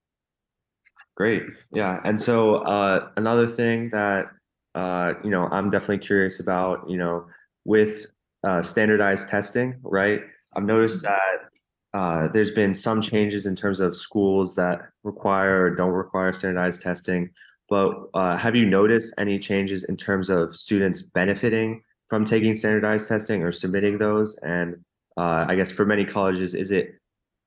Great. 1.17 1.43
Yeah. 1.73 2.01
And 2.05 2.19
so 2.19 2.57
uh, 2.57 3.11
another 3.17 3.47
thing 3.49 3.91
that 3.91 4.27
uh, 4.75 5.15
you 5.25 5.31
know 5.31 5.49
I'm 5.51 5.71
definitely 5.71 5.99
curious 5.99 6.41
about, 6.41 6.89
you 6.89 6.97
know, 6.97 7.27
with 7.65 8.07
uh, 8.45 8.63
standardized 8.63 9.29
testing, 9.29 9.77
right? 9.83 10.23
I've 10.57 10.65
noticed 10.65 11.05
Mm-hmm. 11.05 11.15
that 11.15 11.99
uh, 11.99 12.29
there's 12.29 12.53
been 12.53 12.73
some 12.75 13.03
changes 13.03 13.47
in 13.47 13.57
terms 13.57 13.81
of 13.81 13.97
schools 13.97 14.55
that 14.55 14.83
require 15.03 15.65
or 15.65 15.75
don't 15.75 15.91
require 15.93 16.33
standardized 16.33 16.83
testing. 16.83 17.31
But 17.69 17.95
uh, 18.15 18.37
have 18.37 18.57
you 18.57 18.65
noticed 18.65 19.15
any 19.19 19.39
changes 19.39 19.85
in 19.85 19.97
terms 19.97 20.31
of 20.31 20.55
students 20.55 21.03
benefiting 21.03 21.83
from 22.09 22.25
taking 22.25 22.55
standardized 22.55 23.09
testing 23.09 23.43
or 23.43 23.53
submitting 23.53 23.99
those? 23.99 24.39
And 24.43 24.77
uh, 25.17 25.47
I 25.49 25.57
guess 25.57 25.71
for 25.71 25.85
many 25.85 26.05
colleges, 26.05 26.55
is 26.55 26.71
it 26.71 26.95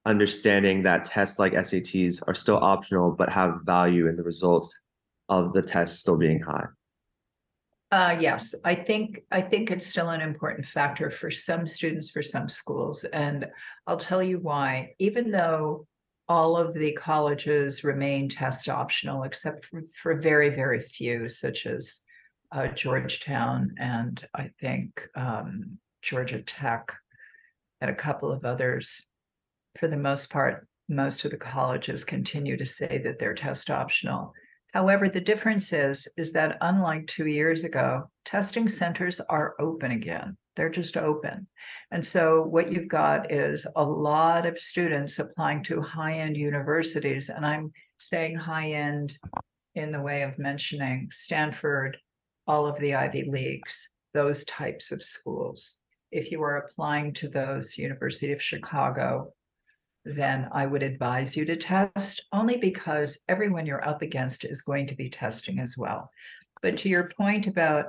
understanding 0.06 0.84
that 0.84 1.06
tests 1.06 1.40
like 1.40 1.54
SATs 1.54 2.22
are 2.28 2.36
still 2.36 2.58
optional 2.58 3.12
but 3.12 3.30
have 3.30 3.62
value 3.64 4.08
in 4.08 4.16
the 4.16 4.24
results 4.24 4.84
of 5.30 5.54
the 5.54 5.62
test 5.62 6.00
still 6.00 6.18
being 6.18 6.42
high? 6.42 6.66
Uh, 7.92 8.18
yes, 8.20 8.56
I 8.66 8.74
think, 8.74 9.22
I 9.32 9.42
think 9.42 9.70
it's 9.70 9.86
still 9.86 10.10
an 10.10 10.22
important 10.22 10.66
factor 10.66 11.12
for 11.12 11.30
some 11.30 11.68
students, 11.68 12.10
for 12.10 12.24
some 12.24 12.50
schools, 12.50 13.04
and 13.04 13.46
I'll 13.86 13.98
tell 13.98 14.24
you 14.24 14.40
why. 14.40 14.96
Even 14.98 15.30
though 15.30 15.86
all 16.28 16.58
of 16.58 16.74
the 16.74 16.94
colleges 16.94 17.84
remain 17.84 18.30
test 18.30 18.68
optional, 18.68 19.24
except 19.24 19.66
for, 19.66 19.84
for 19.94 20.16
very, 20.16 20.50
very 20.50 20.80
few, 20.82 21.30
such 21.30 21.68
as 21.68 22.00
uh, 22.52 22.68
Georgetown 22.68 23.76
and 23.78 24.26
I 24.34 24.52
think 24.60 25.08
um, 25.16 25.78
Georgia 26.02 26.42
Tech 26.42 26.96
and 27.82 27.92
a 27.92 27.96
couple 27.96 28.32
of 28.32 28.46
others. 28.46 29.04
For 29.76 29.88
the 29.88 29.98
most 29.98 30.30
part, 30.30 30.68
most 30.90 31.26
of 31.26 31.32
the 31.32 31.38
colleges 31.38 32.04
continue 32.04 32.58
to 32.58 32.66
say 32.66 33.02
that 33.04 33.20
they're 33.20 33.34
test 33.34 33.70
optional. 33.70 34.34
However, 34.74 35.08
the 35.08 35.22
difference 35.22 35.72
is, 35.72 36.08
is 36.18 36.32
that 36.34 36.58
unlike 36.62 37.08
two 37.08 37.28
years 37.28 37.64
ago, 37.64 38.10
testing 38.26 38.68
centers 38.68 39.20
are 39.20 39.56
open 39.60 39.92
again. 39.92 40.36
They're 40.56 40.70
just 40.70 40.98
open. 40.98 41.48
And 41.92 42.06
so 42.06 42.44
what 42.44 42.72
you've 42.72 42.88
got 42.88 43.32
is 43.32 43.66
a 43.76 43.84
lot 43.84 44.46
of 44.46 44.60
students 44.60 45.20
applying 45.20 45.64
to 45.64 45.82
high-end 45.82 46.38
universities, 46.38 47.30
and 47.30 47.46
I'm 47.46 47.72
saying 47.98 48.36
high-end 48.36 49.18
in 49.76 49.92
the 49.92 50.02
way 50.02 50.24
of 50.24 50.38
mentioning 50.38 51.10
Stanford, 51.12 51.98
all 52.46 52.68
of 52.68 52.80
the 52.80 52.96
Ivy 52.96 53.26
Leagues, 53.30 53.90
those 54.14 54.44
types 54.46 54.92
of 54.92 55.02
schools. 55.02 55.78
If 56.12 56.32
you 56.32 56.44
are 56.44 56.58
applying 56.58 57.14
to 57.14 57.28
those, 57.28 57.78
University 57.78 58.32
of 58.32 58.42
Chicago, 58.42 59.34
then 60.06 60.50
I 60.52 60.66
would 60.66 60.84
advise 60.84 61.36
you 61.38 61.46
to 61.46 61.56
test 61.56 62.26
only 62.34 62.58
because 62.58 63.20
everyone 63.30 63.66
you're 63.66 63.88
up 63.88 64.02
against 64.02 64.44
is 64.44 64.62
going 64.62 64.88
to 64.88 64.96
be 64.96 65.10
testing 65.10 65.60
as 65.60 65.78
well. 65.78 66.10
But 66.62 66.78
to 66.78 66.90
your 66.90 67.10
point 67.18 67.48
about 67.48 67.88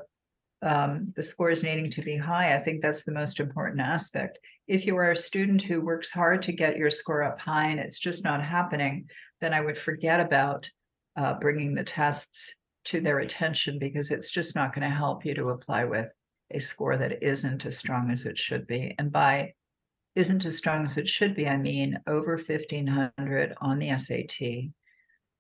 um, 0.62 1.12
the 1.16 1.22
scores 1.22 1.62
needing 1.62 1.90
to 1.90 2.02
be 2.02 2.16
high, 2.16 2.54
I 2.54 2.58
think 2.58 2.80
that's 2.80 3.04
the 3.04 3.12
most 3.12 3.40
important 3.40 3.80
aspect. 3.80 4.38
If 4.66 4.86
you 4.86 4.96
are 4.96 5.10
a 5.10 5.16
student 5.16 5.62
who 5.62 5.80
works 5.80 6.10
hard 6.10 6.42
to 6.42 6.52
get 6.52 6.76
your 6.76 6.90
score 6.90 7.22
up 7.22 7.38
high 7.38 7.68
and 7.68 7.80
it's 7.80 7.98
just 7.98 8.24
not 8.24 8.42
happening, 8.42 9.08
then 9.40 9.52
I 9.52 9.60
would 9.60 9.76
forget 9.76 10.20
about 10.20 10.70
uh, 11.16 11.34
bringing 11.34 11.74
the 11.74 11.84
tests 11.84 12.54
to 12.86 13.00
their 13.00 13.18
attention 13.18 13.78
because 13.78 14.10
it's 14.10 14.30
just 14.30 14.54
not 14.54 14.74
going 14.74 14.88
to 14.88 14.94
help 14.94 15.24
you 15.24 15.34
to 15.34 15.50
apply 15.50 15.84
with 15.84 16.08
a 16.50 16.60
score 16.60 16.96
that 16.96 17.22
isn't 17.22 17.66
as 17.66 17.78
strong 17.78 18.10
as 18.10 18.26
it 18.26 18.38
should 18.38 18.66
be. 18.66 18.94
And 18.98 19.10
by 19.10 19.54
isn't 20.14 20.44
as 20.44 20.56
strong 20.56 20.84
as 20.84 20.96
it 20.96 21.08
should 21.08 21.34
be. 21.34 21.48
I 21.48 21.56
mean, 21.56 21.98
over 22.06 22.36
1500 22.36 23.54
on 23.60 23.78
the 23.78 23.96
SAT 23.98 24.72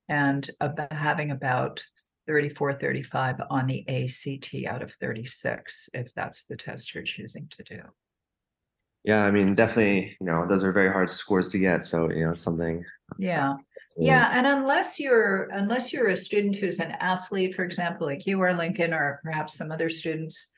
and 0.08 0.50
about 0.60 0.92
having 0.92 1.30
about 1.30 1.82
34, 2.26 2.74
35 2.74 3.36
on 3.50 3.66
the 3.66 3.86
ACT 3.88 4.54
out 4.66 4.82
of 4.82 4.92
36, 4.94 5.90
if 5.94 6.12
that's 6.14 6.44
the 6.44 6.56
test 6.56 6.94
you're 6.94 7.04
choosing 7.04 7.48
to 7.56 7.62
do. 7.62 7.80
Yeah, 9.04 9.24
I 9.24 9.30
mean, 9.30 9.54
definitely, 9.54 10.16
you 10.18 10.26
know, 10.26 10.46
those 10.46 10.64
are 10.64 10.72
very 10.72 10.90
hard 10.90 11.10
scores 11.10 11.50
to 11.50 11.58
get. 11.58 11.84
So, 11.84 12.10
you 12.10 12.24
know, 12.24 12.32
it's 12.32 12.42
something. 12.42 12.84
Yeah. 13.18 13.54
Yeah, 13.96 14.30
and 14.32 14.44
unless 14.44 14.98
you're 14.98 15.44
unless 15.52 15.92
you're 15.92 16.08
a 16.08 16.16
student 16.16 16.56
who's 16.56 16.80
an 16.80 16.90
athlete, 16.98 17.54
for 17.54 17.62
example, 17.62 18.08
like 18.08 18.26
you 18.26 18.40
are, 18.40 18.52
Lincoln, 18.52 18.92
or 18.92 19.20
perhaps 19.22 19.56
some 19.56 19.70
other 19.70 19.88
students 19.88 20.48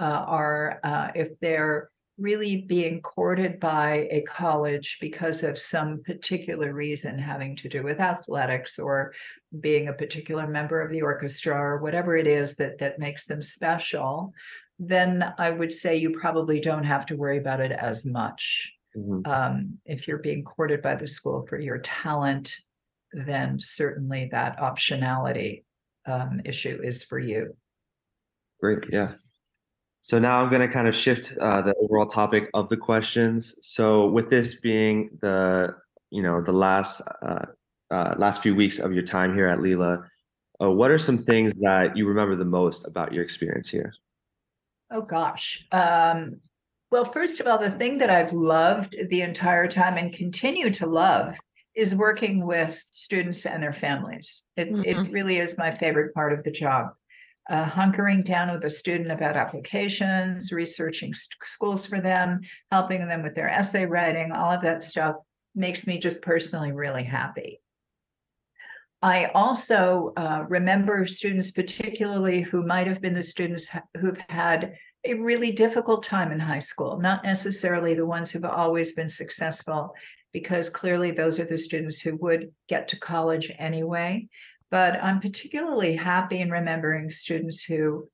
uh, 0.00 0.04
are, 0.04 0.80
uh, 0.82 1.10
if 1.14 1.38
they're 1.40 1.90
really 2.18 2.62
being 2.62 3.00
courted 3.00 3.60
by 3.60 4.08
a 4.10 4.22
college 4.22 4.98
because 5.00 5.42
of 5.42 5.58
some 5.58 6.02
particular 6.02 6.74
reason 6.74 7.18
having 7.18 7.54
to 7.56 7.68
do 7.68 7.82
with 7.82 8.00
athletics 8.00 8.78
or 8.78 9.14
being 9.60 9.88
a 9.88 9.92
particular 9.92 10.46
member 10.46 10.80
of 10.80 10.90
the 10.90 11.00
orchestra 11.02 11.56
or 11.56 11.78
whatever 11.78 12.16
it 12.16 12.26
is 12.26 12.56
that 12.56 12.78
that 12.78 12.98
makes 12.98 13.26
them 13.26 13.40
special, 13.40 14.32
then 14.78 15.24
I 15.38 15.50
would 15.50 15.72
say 15.72 15.96
you 15.96 16.18
probably 16.18 16.60
don't 16.60 16.84
have 16.84 17.06
to 17.06 17.16
worry 17.16 17.38
about 17.38 17.60
it 17.60 17.72
as 17.72 18.04
much. 18.04 18.72
Mhm. 18.96 19.26
Um, 19.26 19.78
if 19.84 20.08
you're 20.08 20.18
being 20.18 20.44
courted 20.44 20.82
by 20.82 20.96
the 20.96 21.06
school 21.06 21.46
for 21.46 21.58
your 21.58 21.78
talent, 21.78 22.58
then 23.12 23.58
certainly 23.60 24.28
that 24.32 24.58
optionality 24.58 25.64
um, 26.06 26.40
issue 26.44 26.80
is 26.82 27.02
for 27.04 27.18
you. 27.18 27.56
Great. 28.60 28.84
Yeah. 28.90 29.14
So 30.08 30.18
now 30.18 30.40
I'm 30.40 30.48
going 30.48 30.62
to 30.62 30.72
kind 30.72 30.88
of 30.88 30.94
shift 30.94 31.36
uh, 31.38 31.60
the 31.60 31.74
overall 31.82 32.06
topic 32.06 32.48
of 32.54 32.70
the 32.70 32.78
questions. 32.78 33.58
So 33.60 34.08
with 34.08 34.30
this 34.30 34.58
being 34.58 35.10
the, 35.20 35.74
you 36.08 36.22
know, 36.22 36.40
the 36.40 36.50
last 36.50 37.02
uh, 37.20 37.44
uh, 37.90 38.14
last 38.16 38.40
few 38.40 38.54
weeks 38.54 38.78
of 38.78 38.94
your 38.94 39.02
time 39.02 39.34
here 39.34 39.48
at 39.48 39.60
LILA, 39.60 40.08
uh, 40.62 40.70
what 40.70 40.90
are 40.90 40.96
some 40.96 41.18
things 41.18 41.52
that 41.60 41.94
you 41.94 42.08
remember 42.08 42.36
the 42.36 42.46
most 42.46 42.88
about 42.88 43.12
your 43.12 43.22
experience 43.22 43.68
here? 43.68 43.92
Oh 44.90 45.02
gosh. 45.02 45.66
Um, 45.72 46.40
well, 46.90 47.04
first 47.12 47.38
of 47.40 47.46
all, 47.46 47.58
the 47.58 47.72
thing 47.72 47.98
that 47.98 48.08
I've 48.08 48.32
loved 48.32 48.96
the 49.10 49.20
entire 49.20 49.68
time 49.68 49.98
and 49.98 50.10
continue 50.10 50.70
to 50.70 50.86
love 50.86 51.34
is 51.74 51.94
working 51.94 52.46
with 52.46 52.82
students 52.90 53.44
and 53.44 53.62
their 53.62 53.74
families. 53.74 54.42
It, 54.56 54.68
it 54.68 54.96
Mhm. 54.96 55.12
really 55.12 55.38
is 55.38 55.58
my 55.58 55.76
favorite 55.76 56.14
part 56.14 56.32
of 56.32 56.44
the 56.44 56.50
job. 56.50 56.94
Uh, 57.48 57.64
hunkering 57.64 58.22
down 58.22 58.52
with 58.52 58.62
a 58.64 58.70
student 58.70 59.10
about 59.10 59.34
applications, 59.34 60.52
researching 60.52 61.14
st- 61.14 61.34
schools 61.44 61.86
for 61.86 61.98
them, 61.98 62.40
helping 62.70 63.08
them 63.08 63.22
with 63.22 63.34
their 63.34 63.48
essay 63.48 63.86
writing, 63.86 64.32
all 64.32 64.52
of 64.52 64.60
that 64.60 64.84
stuff 64.84 65.16
makes 65.54 65.86
me 65.86 65.98
just 65.98 66.20
personally 66.20 66.72
really 66.72 67.04
happy. 67.04 67.58
I 69.00 69.26
also 69.26 70.12
uh, 70.16 70.44
remember 70.48 71.06
students, 71.06 71.50
particularly 71.50 72.42
who 72.42 72.66
might 72.66 72.86
have 72.86 73.00
been 73.00 73.14
the 73.14 73.22
students 73.22 73.70
who've 73.98 74.20
had 74.28 74.74
a 75.04 75.14
really 75.14 75.52
difficult 75.52 76.02
time 76.02 76.32
in 76.32 76.40
high 76.40 76.58
school, 76.58 76.98
not 77.00 77.24
necessarily 77.24 77.94
the 77.94 78.04
ones 78.04 78.30
who've 78.30 78.44
always 78.44 78.92
been 78.92 79.08
successful, 79.08 79.94
because 80.32 80.68
clearly 80.68 81.12
those 81.12 81.38
are 81.38 81.46
the 81.46 81.56
students 81.56 81.98
who 82.00 82.16
would 82.16 82.52
get 82.68 82.88
to 82.88 82.98
college 82.98 83.50
anyway. 83.58 84.28
But 84.70 85.02
I'm 85.02 85.20
particularly 85.20 85.96
happy 85.96 86.40
in 86.40 86.50
remembering 86.50 87.10
students 87.10 87.64
who 87.64 88.08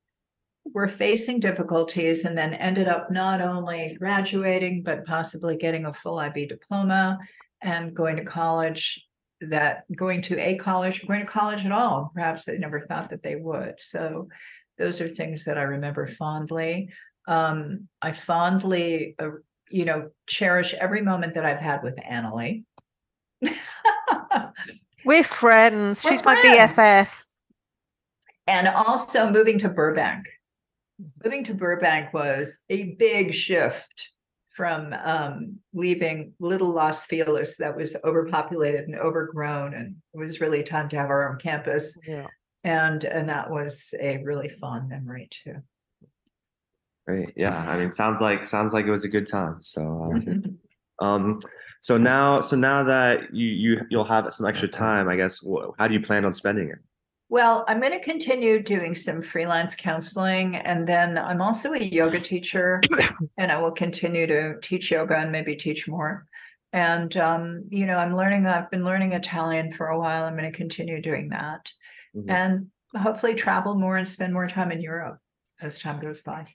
were 0.73 0.87
facing 0.87 1.39
difficulties 1.39 2.25
and 2.25 2.37
then 2.37 2.53
ended 2.53 2.87
up 2.87 3.11
not 3.11 3.41
only 3.41 3.95
graduating, 3.99 4.83
but 4.83 5.05
possibly 5.05 5.57
getting 5.57 5.85
a 5.85 5.93
full 5.93 6.17
IB 6.17 6.47
diploma 6.47 7.19
and 7.61 7.93
going 7.93 8.15
to 8.15 8.25
college 8.25 9.05
that 9.41 9.83
going 9.95 10.21
to 10.23 10.39
a 10.39 10.55
college, 10.55 11.05
going 11.05 11.19
to 11.19 11.25
college 11.25 11.65
at 11.65 11.71
all. 11.71 12.11
Perhaps 12.15 12.45
they 12.45 12.57
never 12.57 12.81
thought 12.81 13.09
that 13.09 13.21
they 13.21 13.35
would. 13.35 13.75
So 13.79 14.29
those 14.77 15.01
are 15.01 15.07
things 15.07 15.43
that 15.45 15.57
I 15.57 15.63
remember 15.63 16.07
fondly. 16.07 16.89
Um, 17.27 17.87
I 18.01 18.11
fondly, 18.11 19.15
uh, 19.19 19.29
you 19.69 19.85
know, 19.85 20.09
cherish 20.27 20.73
every 20.73 21.01
moment 21.01 21.35
that 21.35 21.45
I've 21.45 21.59
had 21.59 21.83
with 21.83 21.95
Annalie. 21.97 22.63
We're 25.05 25.23
friends. 25.23 26.03
We're 26.03 26.11
She's 26.11 26.25
my. 26.25 26.35
BFF. 26.35 27.25
and 28.47 28.67
also 28.67 29.29
moving 29.29 29.59
to 29.59 29.69
Burbank. 29.69 30.25
Moving 31.23 31.43
to 31.45 31.53
Burbank 31.53 32.13
was 32.13 32.59
a 32.69 32.95
big 32.95 33.33
shift 33.33 34.11
from 34.49 34.93
um, 34.93 35.57
leaving 35.73 36.33
Little 36.39 36.71
Los 36.71 37.05
Feliz 37.05 37.57
that 37.57 37.75
was 37.75 37.95
overpopulated 38.03 38.87
and 38.87 38.95
overgrown, 38.97 39.73
and 39.73 39.95
it 40.13 40.17
was 40.17 40.39
really 40.39 40.63
time 40.63 40.89
to 40.89 40.97
have 40.97 41.09
our 41.09 41.29
own 41.29 41.37
campus. 41.37 41.97
Yeah. 42.07 42.27
And 42.63 43.03
and 43.03 43.29
that 43.29 43.51
was 43.51 43.93
a 43.99 44.17
really 44.23 44.49
fond 44.49 44.89
memory 44.89 45.27
too. 45.29 45.57
Great. 47.05 47.33
Yeah. 47.35 47.55
I 47.55 47.77
mean, 47.77 47.91
sounds 47.91 48.21
like 48.21 48.45
sounds 48.47 48.73
like 48.73 48.85
it 48.85 48.91
was 48.91 49.03
a 49.03 49.09
good 49.09 49.27
time. 49.27 49.57
So, 49.61 49.81
um. 49.81 50.59
um, 50.99 51.39
so 51.81 51.97
now, 51.97 52.41
so 52.41 52.55
now 52.55 52.83
that 52.83 53.33
you 53.33 53.47
you 53.47 53.81
you'll 53.89 54.05
have 54.05 54.31
some 54.33 54.47
extra 54.47 54.67
time, 54.67 55.07
I 55.07 55.15
guess. 55.15 55.43
How 55.77 55.87
do 55.87 55.93
you 55.93 56.01
plan 56.01 56.25
on 56.25 56.33
spending 56.33 56.69
it? 56.69 56.79
Well, 57.29 57.65
I'm 57.67 57.79
going 57.79 57.91
to 57.91 57.99
continue 57.99 58.61
doing 58.61 58.95
some 58.95 59.21
freelance 59.21 59.75
counseling, 59.75 60.55
and 60.55 60.87
then 60.87 61.17
I'm 61.17 61.41
also 61.41 61.73
a 61.73 61.79
yoga 61.79 62.19
teacher, 62.19 62.81
and 63.37 63.51
I 63.51 63.57
will 63.57 63.71
continue 63.71 64.27
to 64.27 64.59
teach 64.61 64.91
yoga 64.91 65.17
and 65.17 65.31
maybe 65.31 65.55
teach 65.55 65.87
more. 65.87 66.25
And 66.73 67.15
um, 67.17 67.65
you 67.69 67.85
know, 67.85 67.97
I'm 67.97 68.15
learning. 68.15 68.47
I've 68.47 68.69
been 68.71 68.83
learning 68.83 69.13
Italian 69.13 69.73
for 69.73 69.87
a 69.87 69.99
while. 69.99 70.25
I'm 70.25 70.37
going 70.37 70.51
to 70.51 70.57
continue 70.57 71.01
doing 71.01 71.29
that, 71.29 71.71
Mhm. 72.15 72.29
and 72.29 72.67
hopefully 72.99 73.33
travel 73.35 73.75
more 73.75 73.97
and 73.97 74.07
spend 74.07 74.33
more 74.33 74.47
time 74.47 74.71
in 74.71 74.81
Europe 74.81 75.19
as 75.61 75.79
time 75.79 75.99
goes 75.99 76.21
by. 76.21 76.45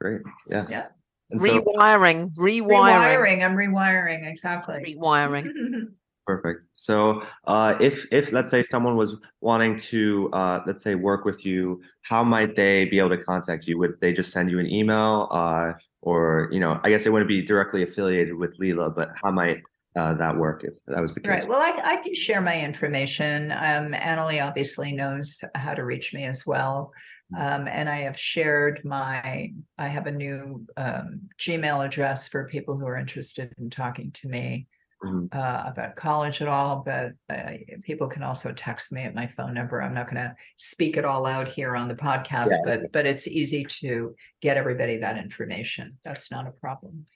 Great. 0.00 0.20
Yeah. 0.48 0.66
Yeah. 0.68 0.86
And 1.32 1.40
so, 1.40 1.48
rewiring, 1.48 2.34
rewiring, 2.34 2.62
Rewiring. 2.62 3.44
I'm 3.44 3.56
rewiring 3.56 4.30
exactly. 4.30 4.96
rewiring. 4.96 5.48
perfect. 6.26 6.64
So, 6.72 7.22
uh, 7.46 7.76
if 7.80 8.06
if 8.12 8.32
let's 8.32 8.50
say 8.50 8.62
someone 8.62 8.96
was 8.96 9.16
wanting 9.40 9.76
to, 9.78 10.30
uh, 10.32 10.60
let's 10.66 10.82
say, 10.82 10.94
work 10.94 11.24
with 11.24 11.44
you, 11.44 11.80
how 12.02 12.22
might 12.22 12.54
they 12.56 12.84
be 12.84 12.98
able 12.98 13.10
to 13.10 13.18
contact 13.18 13.66
you? 13.66 13.78
Would 13.78 14.00
they 14.00 14.12
just 14.12 14.30
send 14.32 14.50
you 14.50 14.58
an 14.58 14.66
email, 14.66 15.28
uh, 15.30 15.72
or 16.02 16.48
you 16.52 16.60
know, 16.60 16.80
I 16.84 16.90
guess 16.90 17.04
they 17.04 17.10
wouldn't 17.10 17.28
be 17.28 17.42
directly 17.42 17.82
affiliated 17.82 18.34
with 18.34 18.58
LILA, 18.58 18.90
but 18.90 19.10
how 19.22 19.30
might 19.30 19.62
uh, 19.96 20.14
that 20.14 20.36
work 20.36 20.64
if 20.64 20.74
that 20.86 21.00
was 21.00 21.14
the 21.14 21.20
case? 21.20 21.30
Right. 21.30 21.48
Well, 21.48 21.60
I, 21.60 21.94
I 21.94 21.96
can 21.96 22.14
share 22.14 22.40
my 22.40 22.60
information. 22.60 23.52
Um, 23.52 23.92
Annalie 23.92 24.44
obviously 24.44 24.92
knows 24.92 25.42
how 25.54 25.74
to 25.74 25.84
reach 25.84 26.14
me 26.14 26.24
as 26.24 26.46
well. 26.46 26.92
Um, 27.36 27.68
and 27.68 27.88
I 27.88 28.02
have 28.02 28.18
shared 28.18 28.82
my, 28.84 29.52
I 29.78 29.88
have 29.88 30.06
a 30.06 30.12
new 30.12 30.66
um, 30.76 31.28
Gmail 31.38 31.84
address 31.84 32.28
for 32.28 32.48
people 32.48 32.76
who 32.78 32.86
are 32.86 32.98
interested 32.98 33.52
in 33.58 33.70
talking 33.70 34.10
to 34.12 34.28
me 34.28 34.66
Mhm. 35.04 35.34
uh, 35.34 35.64
about 35.66 35.96
college 35.96 36.40
at 36.42 36.46
all. 36.46 36.84
But 36.86 37.14
uh, 37.28 37.52
people 37.82 38.06
can 38.06 38.22
also 38.22 38.52
text 38.52 38.92
me 38.92 39.02
at 39.02 39.16
my 39.16 39.26
phone 39.36 39.52
number. 39.52 39.82
I'm 39.82 39.94
not 39.94 40.06
going 40.06 40.22
to 40.22 40.36
speak 40.58 40.96
it 40.96 41.04
all 41.04 41.26
out 41.26 41.48
here 41.48 41.74
on 41.74 41.88
the 41.88 41.94
podcast, 41.96 42.50
Yeah. 42.50 42.58
but 42.64 42.92
but 42.92 43.04
it's 43.06 43.26
easy 43.26 43.64
to 43.80 44.14
get 44.40 44.56
everybody 44.56 44.98
that 44.98 45.18
information. 45.18 45.98
That's 46.04 46.30
not 46.30 46.46
a 46.46 46.52
problem. 46.52 47.06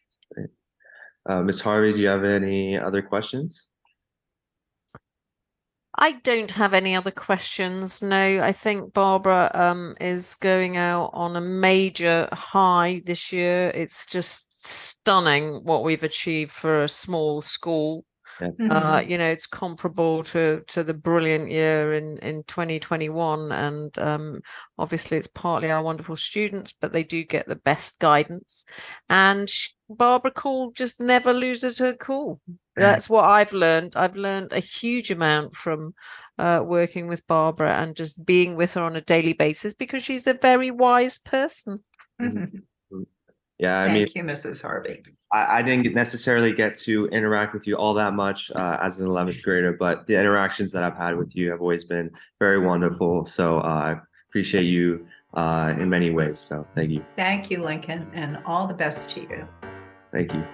Uh, 1.29 1.43
Ms. 1.43 1.61
Harvey, 1.61 1.93
do 1.93 2.01
you 2.01 2.09
have 2.09 2.25
any 2.25 2.77
other 2.79 3.03
questions? 3.03 3.69
I 5.99 6.13
don't 6.13 6.51
have 6.53 6.75
any 6.75 6.95
other 6.95 7.11
questions. 7.11 8.03
No, 8.03 8.41
I 8.43 8.53
think 8.53 8.93
Barbara 8.93 9.51
um, 9.55 9.95
is 10.01 10.35
going 10.35 10.77
out 10.77 11.11
on 11.15 11.37
a 11.37 11.41
major 11.41 12.29
high 12.33 13.03
this 13.07 13.33
year. 13.33 13.71
It's 13.75 14.07
just 14.07 14.67
stunning 14.67 15.65
what 15.65 15.85
we've 15.85 16.03
achieved 16.03 16.53
for 16.53 16.83
a 16.83 16.89
small 16.89 17.41
school. 17.43 18.05
Yes. 18.41 18.59
Mhm. 18.61 18.71
Uh, 18.71 19.01
you 19.01 19.17
know, 19.17 19.31
it's 19.31 19.47
comparable 19.47 20.23
to 20.25 20.63
to 20.67 20.85
the 20.85 20.93
brilliant 20.93 21.51
year 21.51 21.95
in 21.95 22.19
in 22.19 22.43
2021, 22.45 23.51
and 23.53 23.97
um, 23.99 24.43
obviously 24.79 25.17
it's 25.17 25.27
partly 25.27 25.71
our 25.71 25.83
wonderful 25.83 26.17
students, 26.17 26.75
but 26.79 26.93
they 26.93 27.03
do 27.05 27.25
get 27.25 27.47
the 27.49 27.57
best 27.57 27.99
guidance. 27.99 28.67
And 29.09 29.49
sh- 29.49 29.71
Barbara 29.89 30.33
Kuhl 30.33 30.71
just 30.73 31.01
never 31.01 31.33
loses 31.33 31.79
her 31.79 31.95
cool. 31.95 32.41
That's 32.77 33.09
what 33.09 33.25
I've 33.25 33.53
learned. 33.53 33.97
I've 33.97 34.17
learned 34.17 34.53
a 34.53 34.61
huge 34.61 35.11
amount 35.11 35.55
from 35.55 35.95
uh, 36.39 36.63
working 36.65 37.07
with 37.07 37.27
Barbara 37.27 37.75
and 37.77 37.97
just 37.97 38.25
being 38.27 38.57
with 38.57 38.75
her 38.75 38.83
on 38.83 38.97
a 38.97 39.01
daily 39.01 39.33
basis 39.33 39.75
because 39.75 40.03
she's 40.03 40.27
a 40.27 40.35
very 40.35 40.71
wise 40.71 41.19
person. 41.19 41.83
Mhm. 42.21 42.63
Yeah, 43.59 43.79
I 43.79 43.89
mean, 43.89 44.07
Thank 44.07 44.17
you, 44.17 44.23
Mrs. 44.23 44.61
Harvey. 44.61 45.03
I, 45.33 45.59
I 45.59 45.63
didn't 45.63 45.95
necessarily 45.95 46.53
get 46.53 46.75
to 46.81 47.07
interact 47.07 47.55
with 47.55 47.67
you 47.67 47.75
all 47.77 47.95
that 47.95 48.13
much 48.13 48.51
uh, 48.51 48.79
as 48.83 49.01
an 49.01 49.09
11th 49.09 49.43
grader, 49.43 49.73
but 49.73 50.07
the 50.07 50.15
interactions 50.15 50.73
that 50.73 50.83
I've 50.83 50.97
had 50.97 51.17
with 51.17 51.35
you 51.35 51.51
have 51.51 51.61
always 51.63 51.85
been 51.85 52.11
very 52.39 52.59
wonderful. 52.59 53.25
So 53.25 53.61
uh, 53.61 53.63
I 53.97 54.01
appreciate 54.29 54.65
you 54.65 55.07
uh, 55.33 55.75
in 55.79 55.89
many 55.89 56.11
ways. 56.11 56.39
So 56.39 56.67
thank 56.75 56.91
you. 56.91 57.05
Thank 57.17 57.51
you, 57.51 57.63
Lincoln, 57.63 58.11
and 58.13 58.39
all 58.45 58.67
the 58.67 58.75
best 58.75 59.09
to 59.11 59.21
you. 59.21 59.49
Thank 60.13 60.35
you. 60.35 60.45